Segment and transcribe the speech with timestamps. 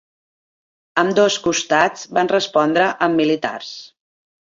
[1.01, 3.73] Ambdós costats van respondre amb militars.